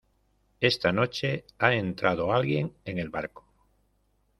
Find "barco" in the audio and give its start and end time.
3.11-3.45